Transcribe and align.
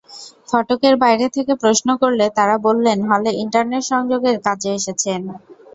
ফটকের 0.49 0.95
বাইরে 1.03 1.25
থেকে 1.35 1.53
প্রশ্ন 1.61 1.87
করলে 2.01 2.25
তাঁরা 2.37 2.55
বললেন, 2.67 2.97
হলে 3.09 3.29
ইন্টারনেট 3.43 3.83
সংযোগের 3.91 4.37
কাজে 4.45 4.69
এসেছেন। 4.75 5.21